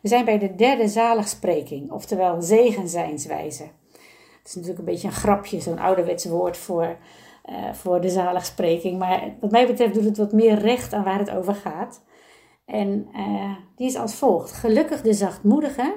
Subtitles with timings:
[0.00, 3.62] We zijn bij de derde zaligspreking, oftewel zegenzijnswijze.
[4.38, 6.96] Het is natuurlijk een beetje een grapje, zo'n ouderwets woord voor,
[7.50, 8.98] uh, voor de zaligspreking.
[8.98, 12.02] Maar wat mij betreft doet het wat meer recht aan waar het over gaat.
[12.64, 14.52] En uh, die is als volgt.
[14.52, 15.94] Gelukkig de zachtmoedigen,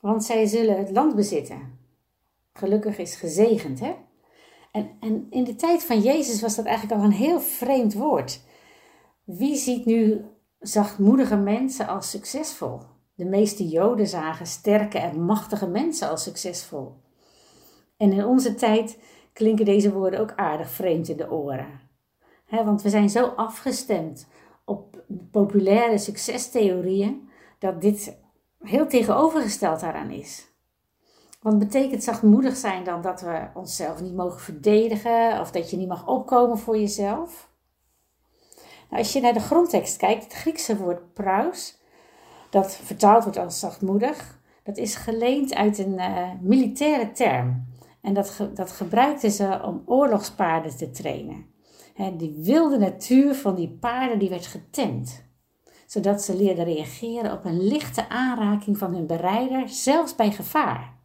[0.00, 1.78] want zij zullen het land bezitten.
[2.52, 3.94] Gelukkig is gezegend, hè?
[4.72, 8.40] En, en in de tijd van Jezus was dat eigenlijk al een heel vreemd woord.
[9.24, 10.24] Wie ziet nu
[10.58, 12.80] zachtmoedige mensen als succesvol?
[13.14, 16.94] De meeste Joden zagen sterke en machtige mensen als succesvol.
[17.96, 18.98] En in onze tijd
[19.32, 21.80] klinken deze woorden ook aardig vreemd in de oren.
[22.48, 24.26] want we zijn zo afgestemd
[24.64, 27.28] op populaire succestheorieën
[27.58, 28.16] dat dit
[28.62, 30.50] heel tegenovergesteld daaraan is.
[31.40, 35.88] Want betekent zachtmoedig zijn dan dat we onszelf niet mogen verdedigen of dat je niet
[35.88, 37.50] mag opkomen voor jezelf?
[38.90, 41.81] Nou, als je naar de grondtekst kijkt, het Griekse woord praus,
[42.52, 47.66] dat vertaald wordt als zachtmoedig, dat is geleend uit een uh, militaire term.
[48.00, 51.46] En dat, dat gebruikten ze om oorlogspaarden te trainen.
[52.16, 55.24] Die wilde natuur van die paarden die werd getemd.
[55.86, 60.98] Zodat ze leerden reageren op een lichte aanraking van hun berijder, zelfs bij gevaar.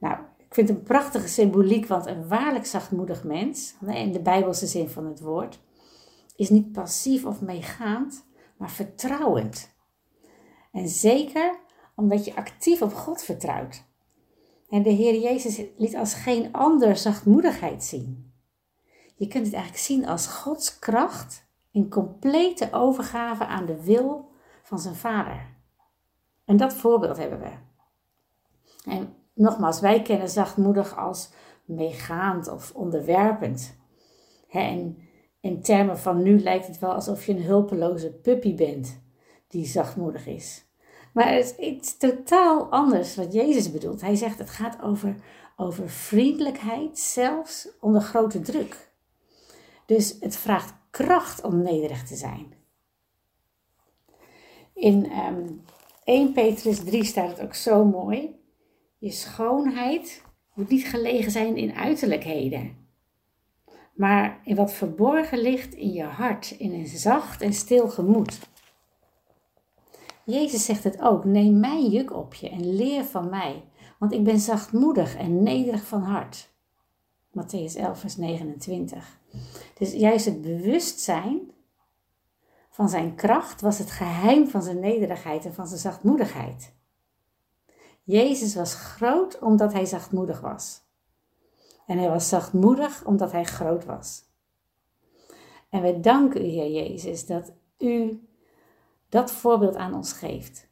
[0.00, 4.66] Nou, ik vind het een prachtige symboliek, want een waarlijk zachtmoedig mens, in de Bijbelse
[4.66, 5.60] zin van het woord,
[6.36, 9.76] is niet passief of meegaand, maar vertrouwend.
[10.72, 11.58] En zeker
[11.94, 13.84] omdat je actief op God vertrouwt.
[14.68, 18.32] En de Heer Jezus liet als geen ander zachtmoedigheid zien.
[19.16, 24.30] Je kunt het eigenlijk zien als Gods kracht in complete overgave aan de wil
[24.62, 25.56] van zijn Vader.
[26.44, 27.50] En dat voorbeeld hebben we.
[28.90, 31.30] En nogmaals, wij kennen zachtmoedig als
[31.64, 33.76] meegaand of onderwerpend.
[34.50, 34.98] En
[35.40, 39.00] in termen van nu lijkt het wel alsof je een hulpeloze puppy bent
[39.48, 40.64] die zachtmoedig is.
[41.12, 44.00] Maar het is iets totaal anders wat Jezus bedoelt.
[44.00, 45.16] Hij zegt het gaat over,
[45.56, 48.90] over vriendelijkheid, zelfs onder grote druk.
[49.86, 52.54] Dus het vraagt kracht om nederig te zijn.
[54.74, 55.46] In um, ehm,
[56.04, 58.36] 1 Petrus 3 staat het ook zo mooi.
[58.98, 60.22] Je schoonheid
[60.54, 62.76] moet niet gelegen zijn in uiterlijkheden,
[63.94, 68.38] maar in wat verborgen ligt in je hart, in een zacht en stil gemoed.
[70.28, 73.64] Jezus zegt het ook: neem mijn juk op je en leer van mij,
[73.98, 76.50] want ik ben zachtmoedig en nederig van hart.
[77.30, 79.20] Matthäus 11, vers 29.
[79.74, 81.50] Dus juist het bewustzijn
[82.70, 86.74] van zijn kracht was het geheim van zijn nederigheid en van zijn zachtmoedigheid.
[88.02, 90.82] Jezus was groot omdat hij zachtmoedig was.
[91.86, 94.24] En hij was zachtmoedig omdat hij groot was.
[95.68, 98.27] En we danken u, Heer Jezus, dat u
[99.08, 100.68] dat voorbeeld aan ons geeft.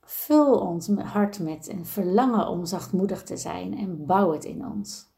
[0.00, 5.12] Vul ons hart met een verlangen om zachtmoedig te zijn en bouw het in ons.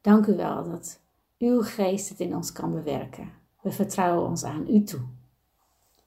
[0.00, 1.00] Dank u wel dat
[1.38, 3.32] uw geest het in ons kan bewerken.
[3.60, 5.00] We vertrouwen ons aan u toe.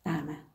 [0.01, 0.50] Amen.